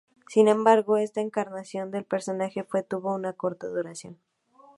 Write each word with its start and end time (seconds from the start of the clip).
Sin 0.29 0.47
embargo, 0.47 0.97
esta 0.97 1.21
encarnación 1.21 1.91
del 1.91 2.05
personaje 2.05 2.63
fue 2.63 2.81
tuvo 2.81 3.13
una 3.13 3.33
corta 3.33 3.67
duración. 3.67 4.17